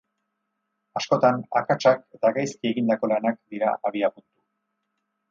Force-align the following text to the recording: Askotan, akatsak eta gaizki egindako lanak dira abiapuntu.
Askotan, 0.99 1.43
akatsak 1.59 2.01
eta 2.17 2.31
gaizki 2.37 2.71
egindako 2.75 3.09
lanak 3.11 3.37
dira 3.53 3.75
abiapuntu. 3.91 4.29